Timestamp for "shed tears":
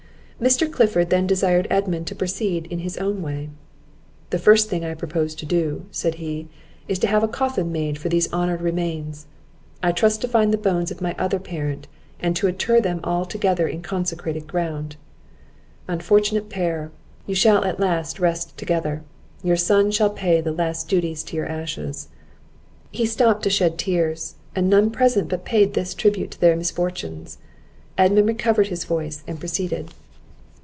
23.51-24.37